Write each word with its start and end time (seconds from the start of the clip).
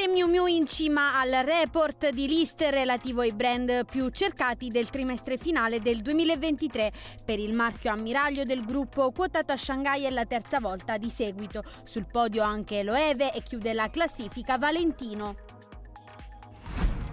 Prada 0.00 0.04
e 0.04 0.08
Miu 0.08 0.28
Miu 0.28 0.46
in 0.46 0.66
cima 0.66 1.18
al 1.18 1.42
report 1.44 2.10
di 2.10 2.26
list 2.26 2.60
relativo 2.60 3.20
ai 3.20 3.32
brand 3.32 3.84
più 3.84 4.08
cercati 4.08 4.68
del 4.68 4.88
trimestre 4.88 5.36
finale 5.36 5.80
del 5.80 6.00
2023. 6.00 6.92
Per 7.24 7.38
il 7.38 7.54
marchio 7.54 7.90
ammiraglio 7.90 8.44
del 8.44 8.64
gruppo 8.64 9.10
quotato 9.10 9.52
a 9.52 9.56
Shanghai 9.56 10.04
è 10.04 10.10
la 10.10 10.24
terza 10.24 10.58
volta 10.58 10.96
di 10.96 11.10
seguito. 11.10 11.62
Sul 11.84 12.06
podio 12.10 12.42
anche 12.42 12.82
Loewe 12.82 13.32
e 13.32 13.42
chiude 13.42 13.74
la 13.74 13.90
classifica 13.90 14.56
Valentino. 14.56 15.49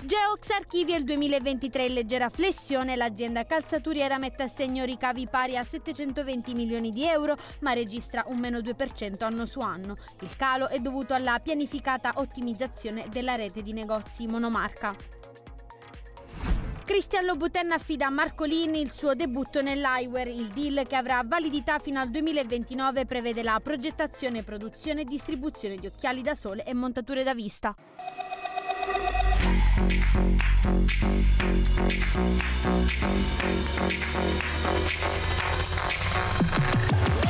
Geox 0.08 0.52
archivia 0.52 0.96
il 0.96 1.04
2023 1.04 1.88
in 1.88 1.94
leggera 1.94 2.30
flessione, 2.30 2.96
l'azienda 2.96 3.44
calzaturiera 3.44 4.18
mette 4.18 4.44
a 4.44 4.48
segno 4.48 4.86
ricavi 4.86 5.28
pari 5.28 5.58
a 5.58 5.64
720 5.64 6.54
milioni 6.54 6.92
di 6.92 7.04
euro, 7.04 7.36
ma 7.60 7.74
registra 7.74 8.24
un 8.28 8.40
meno 8.40 8.60
2% 8.60 9.26
anno 9.26 9.46
su 9.46 9.60
anno. 9.60 9.98
Il 10.22 10.34
calo 10.38 10.70
è 10.70 10.80
dovuto 10.80 11.14
alla 11.14 11.38
pianificata 11.40 12.14
ottimizzazione 12.16 13.08
della 13.10 13.36
rete 13.36 13.62
di 13.62 13.74
negozi 13.74 14.28
monomarca. 14.28 14.96
Cristian 16.86 17.26
Louboutin 17.26 17.74
affida 17.74 18.06
a 18.06 18.10
Marcolini 18.10 18.80
il 18.80 18.92
suo 18.92 19.14
debutto 19.14 19.62
nell'eyewear. 19.62 20.30
Il 20.30 20.48
deal 20.54 20.88
che 20.88 20.96
avrà 20.96 21.22
validità 21.26 21.80
fino 21.80 22.00
al 22.00 22.10
2029 22.10 23.06
prevede 23.06 23.44
la 23.44 23.60
progettazione, 23.62 24.42
produzione 24.42 25.02
e 25.02 25.04
distribuzione 25.04 25.76
di 25.76 25.88
occhiali 25.88 26.22
da 26.22 26.34
sole 26.34 26.64
e 26.64 26.74
montature 26.74 27.24
da 27.24 27.34
vista. 27.34 27.76
Thank 29.48 30.06
you. 37.22 37.27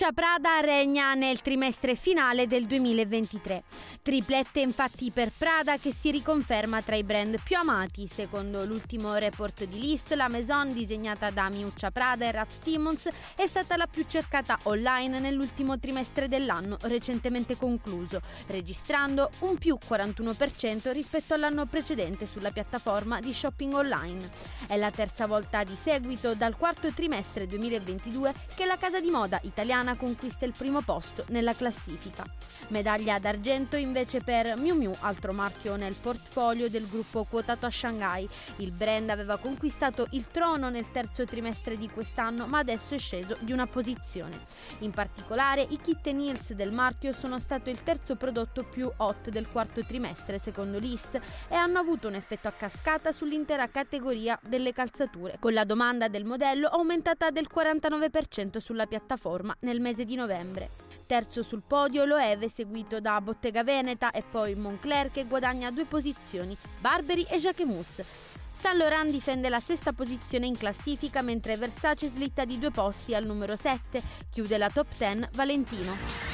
Miuccia 0.00 0.14
Prada 0.14 0.60
regna 0.60 1.12
nel 1.12 1.42
trimestre 1.42 1.94
finale 1.94 2.46
del 2.46 2.66
2023. 2.66 3.64
Triplette 4.00 4.60
infatti 4.60 5.10
per 5.10 5.30
Prada 5.36 5.76
che 5.76 5.92
si 5.92 6.10
riconferma 6.10 6.80
tra 6.80 6.96
i 6.96 7.04
brand 7.04 7.38
più 7.42 7.58
amati. 7.58 8.06
Secondo 8.06 8.64
l'ultimo 8.64 9.16
report 9.16 9.64
di 9.64 9.78
List, 9.78 10.14
la 10.14 10.28
Maison 10.28 10.72
disegnata 10.72 11.28
da 11.28 11.50
Miuccia 11.50 11.90
Prada 11.90 12.24
e 12.24 12.32
Raf 12.32 12.62
Simons 12.62 13.10
è 13.36 13.46
stata 13.46 13.76
la 13.76 13.86
più 13.86 14.06
cercata 14.08 14.58
online 14.62 15.18
nell'ultimo 15.20 15.78
trimestre 15.78 16.28
dell'anno 16.28 16.78
recentemente 16.80 17.58
concluso, 17.58 18.22
registrando 18.46 19.28
un 19.40 19.58
più 19.58 19.76
41% 19.86 20.92
rispetto 20.92 21.34
all'anno 21.34 21.66
precedente 21.66 22.24
sulla 22.24 22.50
piattaforma 22.50 23.20
di 23.20 23.34
shopping 23.34 23.74
online. 23.74 24.30
È 24.66 24.78
la 24.78 24.90
terza 24.90 25.26
volta 25.26 25.62
di 25.62 25.74
seguito 25.74 26.34
dal 26.34 26.56
quarto 26.56 26.90
trimestre 26.90 27.46
2022 27.46 28.32
che 28.54 28.64
la 28.64 28.78
casa 28.78 28.98
di 28.98 29.10
moda 29.10 29.38
italiana 29.42 29.88
conquista 29.96 30.44
il 30.44 30.54
primo 30.56 30.80
posto 30.82 31.24
nella 31.28 31.54
classifica. 31.54 32.24
Medaglia 32.68 33.18
d'argento 33.18 33.76
invece 33.76 34.20
per 34.20 34.56
Miu 34.56 34.74
Miu, 34.74 34.94
altro 35.00 35.32
marchio 35.32 35.76
nel 35.76 35.94
portfolio 35.94 36.68
del 36.68 36.88
gruppo 36.88 37.24
quotato 37.24 37.66
a 37.66 37.70
Shanghai. 37.70 38.28
Il 38.56 38.70
brand 38.70 39.10
aveva 39.10 39.38
conquistato 39.38 40.06
il 40.10 40.26
trono 40.30 40.70
nel 40.70 40.90
terzo 40.90 41.24
trimestre 41.24 41.76
di 41.76 41.88
quest'anno, 41.88 42.46
ma 42.46 42.58
adesso 42.58 42.94
è 42.94 42.98
sceso 42.98 43.36
di 43.40 43.52
una 43.52 43.66
posizione. 43.66 44.44
In 44.80 44.90
particolare, 44.90 45.66
i 45.68 45.76
kit 45.76 46.06
Niels 46.08 46.52
del 46.52 46.72
marchio 46.72 47.12
sono 47.12 47.38
stato 47.38 47.70
il 47.70 47.82
terzo 47.82 48.16
prodotto 48.16 48.64
più 48.64 48.90
hot 48.96 49.28
del 49.30 49.48
quarto 49.48 49.84
trimestre, 49.84 50.38
secondo 50.38 50.78
List, 50.78 51.20
e 51.48 51.54
hanno 51.54 51.78
avuto 51.78 52.08
un 52.08 52.14
effetto 52.14 52.48
a 52.48 52.52
cascata 52.52 53.12
sull'intera 53.12 53.68
categoria 53.68 54.38
delle 54.42 54.72
calzature, 54.72 55.36
con 55.38 55.52
la 55.52 55.64
domanda 55.64 56.08
del 56.08 56.24
modello 56.24 56.68
aumentata 56.68 57.30
del 57.30 57.48
49% 57.52 58.58
sulla 58.58 58.86
piattaforma 58.86 58.98
piattaforma 59.00 59.56
nel 59.80 59.88
mese 59.88 60.04
di 60.04 60.14
novembre. 60.14 60.68
Terzo 61.06 61.42
sul 61.42 61.62
podio 61.66 62.04
Loewe, 62.04 62.48
seguito 62.48 63.00
da 63.00 63.20
Bottega 63.20 63.64
Veneta 63.64 64.12
e 64.12 64.22
poi 64.22 64.54
Moncler 64.54 65.10
che 65.10 65.24
guadagna 65.24 65.72
due 65.72 65.86
posizioni, 65.86 66.56
Barberi 66.78 67.26
e 67.28 67.38
Jacquemus. 67.38 68.04
Saint 68.52 68.76
Laurent 68.76 69.10
difende 69.10 69.48
la 69.48 69.58
sesta 69.58 69.92
posizione 69.92 70.46
in 70.46 70.56
classifica 70.56 71.22
mentre 71.22 71.56
Versace 71.56 72.08
slitta 72.08 72.44
di 72.44 72.58
due 72.58 72.70
posti 72.70 73.14
al 73.14 73.24
numero 73.24 73.56
7, 73.56 74.02
chiude 74.30 74.58
la 74.58 74.70
top 74.70 74.86
10 74.96 75.28
Valentino. 75.32 76.29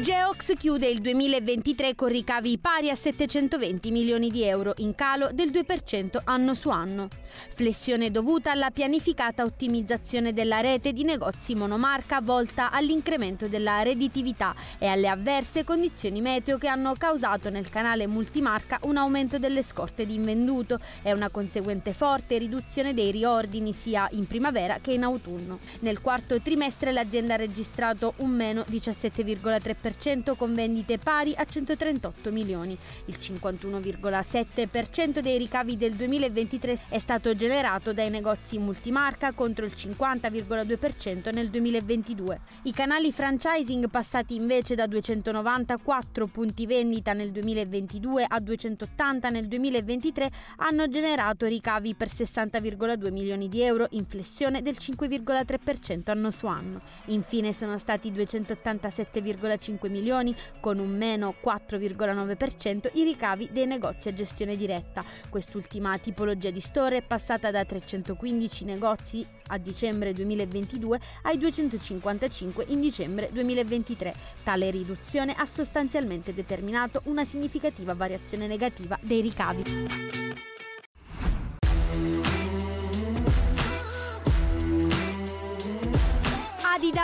Geox 0.00 0.54
chiude 0.56 0.88
il 0.88 1.00
2023 1.00 1.94
con 1.94 2.08
ricavi 2.08 2.58
pari 2.58 2.88
a 2.88 2.94
720 2.94 3.90
milioni 3.90 4.30
di 4.30 4.42
euro, 4.42 4.72
in 4.78 4.94
calo 4.94 5.28
del 5.32 5.50
2% 5.50 6.22
anno 6.24 6.54
su 6.54 6.70
anno. 6.70 7.08
Flessione 7.54 8.10
dovuta 8.10 8.50
alla 8.50 8.70
pianificata 8.70 9.42
ottimizzazione 9.42 10.32
della 10.32 10.60
rete 10.60 10.92
di 10.92 11.04
negozi 11.04 11.54
monomarca 11.54 12.20
volta 12.20 12.70
all'incremento 12.70 13.48
della 13.48 13.82
redditività 13.82 14.54
e 14.78 14.86
alle 14.86 15.08
avverse 15.08 15.64
condizioni 15.64 16.20
meteo 16.20 16.58
che 16.58 16.68
hanno 16.68 16.94
causato 16.96 17.50
nel 17.50 17.68
canale 17.68 18.06
multimarca 18.06 18.78
un 18.82 18.96
aumento 18.96 19.38
delle 19.38 19.62
scorte 19.62 20.06
di 20.06 20.14
invenduto 20.14 20.78
e 21.02 21.12
una 21.12 21.28
conseguente 21.28 21.92
forte 21.92 22.38
riduzione 22.38 22.94
dei 22.94 23.10
riordini 23.10 23.72
sia 23.72 24.08
in 24.12 24.26
primavera 24.26 24.78
che 24.80 24.92
in 24.92 25.04
autunno. 25.04 25.58
Nel 25.80 26.00
quarto 26.00 26.40
trimestre 26.40 26.92
l'azienda 26.92 27.34
ha 27.34 27.38
registrato 27.38 28.14
un 28.18 28.30
meno 28.30 28.64
17,3% 28.68 30.36
con 30.36 30.54
vendite 30.54 30.98
pari 30.98 31.34
a 31.36 31.44
138 31.44 32.30
milioni. 32.30 32.76
Il 33.06 33.18
51,7% 33.20 35.20
dei 35.20 35.38
ricavi 35.38 35.76
del 35.76 35.94
2023 35.94 36.78
è 36.88 36.98
stato 36.98 37.21
generato 37.30 37.92
dai 37.92 38.10
negozi 38.10 38.58
multimarca 38.58 39.32
contro 39.32 39.64
il 39.64 39.72
50,2% 39.74 41.32
nel 41.32 41.48
2022. 41.48 42.40
I 42.64 42.72
canali 42.72 43.12
franchising 43.12 43.88
passati 43.88 44.34
invece 44.34 44.74
da 44.74 44.86
294 44.86 46.26
punti 46.26 46.66
vendita 46.66 47.12
nel 47.12 47.30
2022 47.30 48.26
a 48.28 48.40
280 48.40 49.28
nel 49.28 49.46
2023 49.46 50.30
hanno 50.56 50.88
generato 50.88 51.46
ricavi 51.46 51.94
per 51.94 52.08
60,2 52.08 53.12
milioni 53.12 53.48
di 53.48 53.62
euro, 53.62 53.86
in 53.90 54.04
flessione 54.04 54.60
del 54.60 54.76
5,3% 54.78 56.10
anno 56.10 56.30
su 56.30 56.46
anno. 56.46 56.80
Infine 57.06 57.52
sono 57.52 57.78
stati 57.78 58.10
287,5 58.10 59.72
5 59.82 59.88
milioni, 59.88 60.34
con 60.60 60.78
un 60.78 60.90
meno 60.96 61.34
4,9% 61.42 62.90
i 62.94 63.04
ricavi 63.04 63.48
dei 63.52 63.66
negozi 63.66 64.08
a 64.08 64.12
gestione 64.12 64.56
diretta. 64.56 65.04
Quest'ultima 65.28 65.96
tipologia 65.98 66.50
di 66.50 66.60
store 66.60 67.02
passata 67.12 67.50
da 67.50 67.62
315 67.62 68.64
negozi 68.64 69.26
a 69.48 69.58
dicembre 69.58 70.14
2022 70.14 70.98
ai 71.24 71.36
255 71.36 72.64
in 72.68 72.80
dicembre 72.80 73.28
2023. 73.30 74.14
Tale 74.42 74.70
riduzione 74.70 75.34
ha 75.36 75.44
sostanzialmente 75.44 76.32
determinato 76.32 77.02
una 77.04 77.26
significativa 77.26 77.92
variazione 77.92 78.46
negativa 78.46 78.98
dei 79.02 79.20
ricavi. 79.20 80.21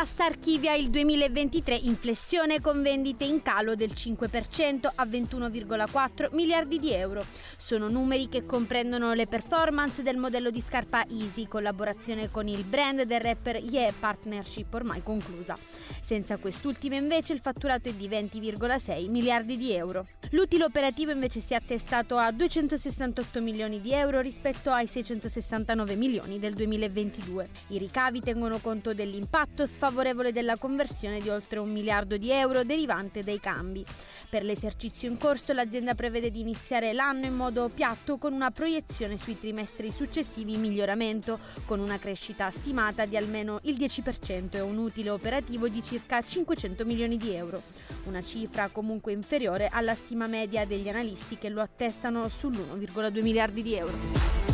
Adidas 0.08 0.20
archivia 0.20 0.74
il 0.74 0.88
2023 0.88 1.74
in 1.74 1.96
flessione 1.96 2.60
con 2.60 2.82
vendite 2.82 3.24
in 3.24 3.42
calo 3.42 3.74
del 3.74 3.90
5% 3.94 4.88
a 4.94 5.04
21,4 5.04 6.34
miliardi 6.34 6.78
di 6.78 6.92
euro. 6.92 7.24
Sono 7.58 7.88
numeri 7.88 8.28
che 8.28 8.46
comprendono 8.46 9.12
le 9.12 9.26
performance 9.26 10.02
del 10.02 10.16
modello 10.16 10.50
di 10.50 10.62
scarpa 10.62 11.04
Easy, 11.08 11.46
collaborazione 11.46 12.30
con 12.30 12.48
il 12.48 12.64
brand 12.64 13.02
del 13.02 13.20
rapper 13.20 13.56
Ye, 13.56 13.92
partnership 13.98 14.72
ormai 14.72 15.02
conclusa. 15.02 15.56
Senza 16.00 16.38
quest'ultima 16.38 16.96
invece 16.96 17.34
il 17.34 17.40
fatturato 17.40 17.90
è 17.90 17.92
di 17.92 18.08
20,6 18.08 19.10
miliardi 19.10 19.56
di 19.58 19.72
euro. 19.72 20.06
L'utile 20.30 20.64
operativo 20.64 21.10
invece 21.10 21.40
si 21.40 21.52
è 21.52 21.56
attestato 21.56 22.16
a 22.16 22.30
268 22.32 23.42
milioni 23.42 23.80
di 23.80 23.92
euro 23.92 24.20
rispetto 24.20 24.70
ai 24.70 24.86
669 24.86 25.96
milioni 25.96 26.38
del 26.38 26.54
2022. 26.54 27.48
I 27.68 27.78
ricavi 27.78 28.20
tengono 28.20 28.58
conto 28.58 28.94
dell'impatto 28.94 29.66
sfavorevole 29.66 29.96
favorevole 29.98 30.30
della 30.30 30.56
conversione 30.56 31.20
di 31.20 31.28
oltre 31.28 31.58
un 31.58 31.72
miliardo 31.72 32.16
di 32.16 32.30
euro 32.30 32.62
derivante 32.62 33.24
dai 33.24 33.40
cambi. 33.40 33.84
Per 34.28 34.44
l'esercizio 34.44 35.08
in 35.08 35.18
corso 35.18 35.52
l'azienda 35.52 35.96
prevede 35.96 36.30
di 36.30 36.38
iniziare 36.38 36.92
l'anno 36.92 37.26
in 37.26 37.34
modo 37.34 37.68
piatto 37.68 38.16
con 38.16 38.32
una 38.32 38.52
proiezione 38.52 39.18
sui 39.18 39.36
trimestri 39.36 39.90
successivi 39.90 40.54
in 40.54 40.60
miglioramento, 40.60 41.40
con 41.64 41.80
una 41.80 41.98
crescita 41.98 42.48
stimata 42.50 43.06
di 43.06 43.16
almeno 43.16 43.58
il 43.62 43.76
10% 43.76 44.50
e 44.52 44.60
un 44.60 44.76
utile 44.76 45.10
operativo 45.10 45.66
di 45.68 45.82
circa 45.82 46.22
500 46.22 46.84
milioni 46.84 47.16
di 47.16 47.32
euro, 47.32 47.60
una 48.04 48.22
cifra 48.22 48.68
comunque 48.68 49.10
inferiore 49.10 49.68
alla 49.72 49.96
stima 49.96 50.28
media 50.28 50.64
degli 50.64 50.88
analisti 50.88 51.38
che 51.38 51.48
lo 51.48 51.60
attestano 51.60 52.26
sull'1,2 52.26 53.20
miliardi 53.20 53.62
di 53.62 53.74
euro. 53.74 54.47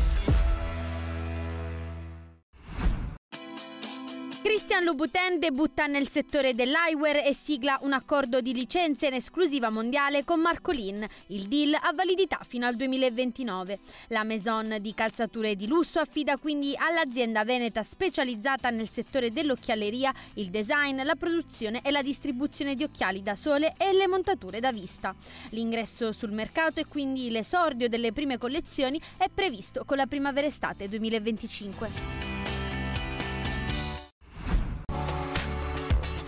Christian 4.74 4.96
Louboutin 4.96 5.38
debutta 5.38 5.86
nel 5.86 6.08
settore 6.08 6.52
dell'eyewear 6.52 7.18
e 7.18 7.32
sigla 7.32 7.78
un 7.82 7.92
accordo 7.92 8.40
di 8.40 8.52
licenza 8.52 9.06
in 9.06 9.12
esclusiva 9.12 9.70
mondiale 9.70 10.24
con 10.24 10.40
Marcolin. 10.40 11.06
Il 11.28 11.44
deal 11.46 11.74
ha 11.74 11.92
validità 11.94 12.40
fino 12.44 12.66
al 12.66 12.74
2029. 12.74 13.78
La 14.08 14.24
Maison 14.24 14.78
di 14.80 14.92
calzature 14.92 15.54
di 15.54 15.68
lusso 15.68 16.00
affida 16.00 16.38
quindi 16.38 16.74
all'azienda 16.76 17.44
veneta 17.44 17.84
specializzata 17.84 18.70
nel 18.70 18.88
settore 18.88 19.30
dell'occhialeria 19.30 20.12
il 20.34 20.50
design, 20.50 21.04
la 21.04 21.14
produzione 21.14 21.80
e 21.84 21.92
la 21.92 22.02
distribuzione 22.02 22.74
di 22.74 22.82
occhiali 22.82 23.22
da 23.22 23.36
sole 23.36 23.74
e 23.78 23.92
le 23.92 24.08
montature 24.08 24.58
da 24.58 24.72
vista. 24.72 25.14
L'ingresso 25.50 26.10
sul 26.10 26.32
mercato 26.32 26.80
e 26.80 26.86
quindi 26.86 27.30
l'esordio 27.30 27.88
delle 27.88 28.12
prime 28.12 28.38
collezioni 28.38 29.00
è 29.18 29.28
previsto 29.32 29.84
con 29.84 29.98
la 29.98 30.06
primavera-estate 30.06 30.88
2025. 30.88 32.23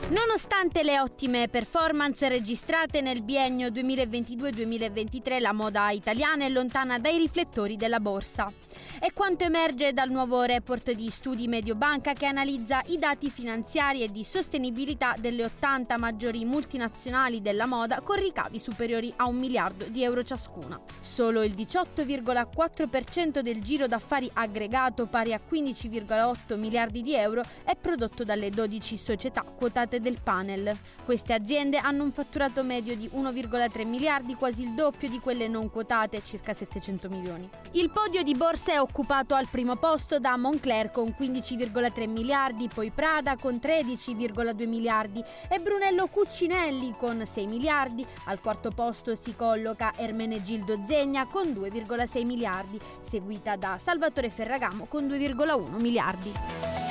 Nonostante 0.09 0.85
le 0.85 1.01
ottime 1.01 1.49
performance 1.49 2.29
registrate 2.29 3.01
nel 3.01 3.23
biennio 3.23 3.71
2022-2023, 3.71 5.41
la 5.41 5.53
moda 5.53 5.91
italiana 5.91 6.45
è 6.45 6.49
lontana 6.49 7.01
dai 7.01 7.19
riflettori 7.19 7.77
della 7.77 7.99
borsa. 7.99 8.53
È 9.01 9.13
quanto 9.13 9.43
emerge 9.43 9.93
dal 9.93 10.09
nuovo 10.09 10.43
report 10.43 10.93
di 10.93 11.11
Studi 11.11 11.49
Mediobanca 11.49 12.13
che 12.13 12.27
analizza 12.27 12.83
i 12.87 12.99
dati 12.99 13.31
finanziari 13.31 14.03
e 14.05 14.13
di 14.13 14.23
sostenibilità 14.23 15.17
delle 15.19 15.45
80 15.45 15.99
maggiori 15.99 16.45
multinazionali 16.45 17.43
della 17.43 17.67
moda 17.67 18.01
con 18.01 18.17
ricavi 18.17 18.61
superiori 18.61 19.13
a 19.17 19.27
un 19.29 19.37
miliardo 19.37 19.87
di 19.87 20.05
euro 20.05 20.23
ciascuna. 20.23 20.81
Solo 21.01 21.43
il 21.43 21.55
18,4% 21.55 23.41
del 23.41 23.61
giro 23.61 23.89
d'affari 23.89 24.31
aggregato, 24.33 25.07
pari 25.07 25.33
a 25.33 25.41
15,8 25.47 26.57
miliardi 26.57 27.03
di 27.03 27.15
euro, 27.15 27.43
è 27.65 27.75
prodotto 27.75 28.23
dalle 28.23 28.51
12 28.51 28.97
società 28.97 29.43
quotate 29.43 29.96
quotate 29.97 30.01
del 30.01 30.19
panel. 30.23 30.77
Queste 31.05 31.33
aziende 31.33 31.79
hanno 31.79 32.03
un 32.03 32.13
fatturato 32.13 32.63
medio 32.63 32.97
di 32.97 33.09
1,3 33.13 33.87
miliardi, 33.87 34.35
quasi 34.35 34.63
il 34.63 34.75
doppio 34.75 35.09
di 35.09 35.21
quelle 35.21 35.49
non 35.49 35.71
quotate, 35.71 36.23
circa 36.25 36.53
700 36.53 37.09
milioni. 37.09 37.49
Il 37.73 37.91
podio 37.91 38.23
di 38.23 38.35
borsa 38.35 38.73
è 38.73 38.81
occupato 38.81 39.35
al 39.35 39.49
primo 39.49 39.77
posto 39.77 40.19
da 40.19 40.37
Moncler 40.37 40.91
con 40.91 41.15
15,3 41.19 42.09
miliardi, 42.09 42.69
poi 42.73 42.91
Prada 42.91 43.37
con 43.37 43.55
13,2 43.55 44.67
miliardi 44.67 45.23
e 45.49 45.61
Brunello 45.61 46.07
Cuccinelli 46.09 46.95
con 46.99 47.25
6 47.25 47.47
miliardi. 47.47 48.05
Al 48.25 48.41
quarto 48.41 48.71
posto 48.71 49.15
si 49.17 49.35
colloca 49.37 49.93
Ermenegildo 49.97 50.83
Zegna 50.87 51.27
con 51.27 51.49
2,6 51.49 52.25
miliardi, 52.25 52.81
seguita 53.09 53.57
da 53.57 53.79
Salvatore 53.83 54.31
Ferragamo 54.31 54.87
con 54.87 55.07
2,1 55.07 55.81
miliardi. 55.81 56.86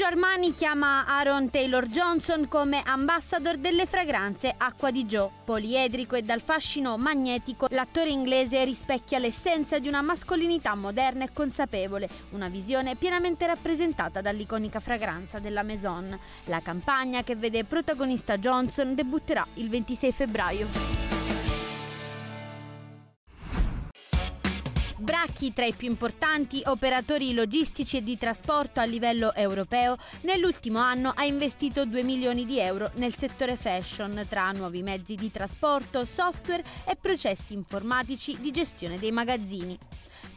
Giorgio 0.00 0.16
Armani 0.16 0.54
chiama 0.54 1.04
Aaron 1.04 1.50
Taylor 1.50 1.86
Johnson 1.86 2.48
come 2.48 2.80
ambassador 2.82 3.58
delle 3.58 3.84
fragranze 3.84 4.54
Acqua 4.56 4.90
di 4.90 5.04
Joe. 5.04 5.28
Poliedrico 5.44 6.16
e 6.16 6.22
dal 6.22 6.40
fascino 6.40 6.96
magnetico, 6.96 7.66
l'attore 7.68 8.08
inglese 8.08 8.64
rispecchia 8.64 9.18
l'essenza 9.18 9.78
di 9.78 9.88
una 9.88 10.00
mascolinità 10.00 10.74
moderna 10.74 11.24
e 11.24 11.34
consapevole, 11.34 12.08
una 12.30 12.48
visione 12.48 12.96
pienamente 12.96 13.46
rappresentata 13.46 14.22
dall'iconica 14.22 14.80
fragranza 14.80 15.38
della 15.38 15.62
Maison. 15.62 16.18
La 16.44 16.62
campagna 16.62 17.22
che 17.22 17.36
vede 17.36 17.64
protagonista 17.64 18.38
Johnson 18.38 18.94
debutterà 18.94 19.46
il 19.56 19.68
26 19.68 20.12
febbraio. 20.12 21.19
Bracchi 25.00 25.54
tra 25.54 25.64
i 25.64 25.72
più 25.72 25.88
importanti 25.88 26.60
operatori 26.66 27.32
logistici 27.32 27.96
e 27.96 28.02
di 28.02 28.18
trasporto 28.18 28.80
a 28.80 28.84
livello 28.84 29.32
europeo, 29.34 29.96
nell'ultimo 30.24 30.78
anno 30.78 31.14
ha 31.16 31.24
investito 31.24 31.86
2 31.86 32.02
milioni 32.02 32.44
di 32.44 32.58
euro 32.58 32.90
nel 32.96 33.16
settore 33.16 33.56
fashion 33.56 34.26
tra 34.28 34.50
nuovi 34.52 34.82
mezzi 34.82 35.14
di 35.14 35.30
trasporto, 35.30 36.04
software 36.04 36.62
e 36.84 36.96
processi 36.96 37.54
informatici 37.54 38.38
di 38.40 38.50
gestione 38.50 38.98
dei 38.98 39.10
magazzini. 39.10 39.78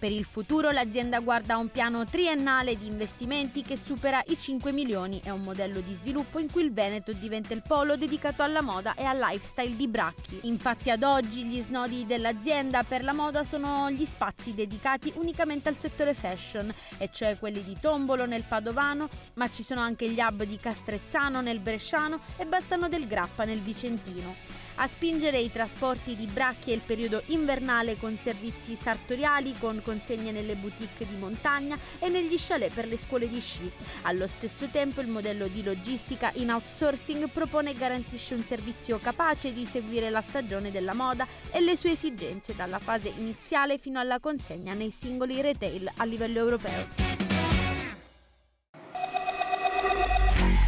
Per 0.03 0.11
il 0.11 0.25
futuro 0.25 0.71
l'azienda 0.71 1.21
guarda 1.21 1.55
un 1.55 1.69
piano 1.69 2.03
triennale 2.03 2.75
di 2.75 2.87
investimenti 2.87 3.61
che 3.61 3.77
supera 3.77 4.21
i 4.25 4.37
5 4.37 4.73
milioni 4.73 5.21
e 5.23 5.29
un 5.29 5.43
modello 5.43 5.79
di 5.79 5.93
sviluppo 5.93 6.39
in 6.39 6.51
cui 6.51 6.61
il 6.65 6.73
Veneto 6.73 7.13
diventa 7.13 7.53
il 7.53 7.63
polo 7.65 7.95
dedicato 7.95 8.43
alla 8.43 8.59
moda 8.59 8.95
e 8.95 9.05
al 9.05 9.17
lifestyle 9.17 9.77
di 9.77 9.87
Bracchi. 9.87 10.41
Infatti 10.41 10.89
ad 10.89 11.03
oggi 11.03 11.45
gli 11.45 11.61
snodi 11.61 12.05
dell'azienda 12.05 12.83
per 12.83 13.01
la 13.01 13.13
moda 13.13 13.45
sono 13.45 13.89
gli 13.91 14.03
spazi 14.03 14.53
dedicati 14.53 15.13
unicamente 15.15 15.69
al 15.69 15.77
settore 15.77 16.13
fashion, 16.13 16.73
e 16.97 17.09
cioè 17.09 17.39
quelli 17.39 17.63
di 17.63 17.77
Tombolo 17.79 18.25
nel 18.25 18.43
Padovano, 18.45 19.07
ma 19.35 19.49
ci 19.49 19.63
sono 19.63 19.79
anche 19.79 20.09
gli 20.09 20.19
hub 20.19 20.43
di 20.43 20.57
Castrezzano 20.57 21.39
nel 21.39 21.59
Bresciano 21.59 22.19
e 22.35 22.45
Bassano 22.45 22.89
del 22.89 23.07
Grappa 23.07 23.45
nel 23.45 23.61
Vicentino. 23.61 24.62
A 24.75 24.87
spingere 24.87 25.37
i 25.37 25.51
trasporti 25.51 26.15
di 26.15 26.25
bracchi 26.25 26.71
è 26.71 26.73
il 26.73 26.81
periodo 26.83 27.21
invernale 27.27 27.95
con 27.97 28.17
servizi 28.17 28.75
sartoriali, 28.75 29.53
con 29.59 29.81
consegne 29.83 30.31
nelle 30.31 30.55
boutique 30.55 31.07
di 31.07 31.15
montagna 31.15 31.77
e 31.99 32.09
negli 32.09 32.35
chalet 32.37 32.73
per 32.73 32.87
le 32.87 32.97
scuole 32.97 33.29
di 33.29 33.39
sci. 33.39 33.71
Allo 34.03 34.25
stesso 34.25 34.67
tempo 34.69 34.99
il 35.01 35.07
modello 35.07 35.47
di 35.47 35.63
logistica 35.63 36.31
in 36.35 36.51
outsourcing 36.51 37.29
propone 37.29 37.71
e 37.71 37.75
garantisce 37.75 38.33
un 38.33 38.43
servizio 38.43 38.97
capace 38.97 39.53
di 39.53 39.65
seguire 39.65 40.09
la 40.09 40.21
stagione 40.21 40.71
della 40.71 40.93
moda 40.93 41.27
e 41.51 41.61
le 41.61 41.77
sue 41.77 41.91
esigenze 41.91 42.55
dalla 42.55 42.79
fase 42.79 43.13
iniziale 43.15 43.77
fino 43.77 43.99
alla 43.99 44.19
consegna 44.19 44.73
nei 44.73 44.89
singoli 44.89 45.39
retail 45.39 45.91
a 45.97 46.03
livello 46.03 46.39
europeo. 46.39 47.02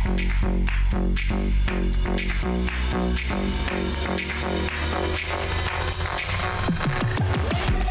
Thank 0.06 0.60
you. 7.69 7.85